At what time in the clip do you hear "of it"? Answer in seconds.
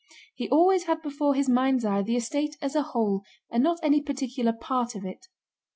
4.95-5.27